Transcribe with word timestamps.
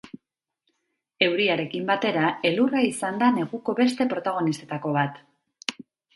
Euriarekin 1.25 1.85
batera, 1.89 2.31
elurra 2.51 2.81
izan 2.87 3.21
da 3.25 3.29
neguko 3.37 3.77
beste 3.83 4.09
protagonistetako 4.17 4.97
bat. 4.99 5.23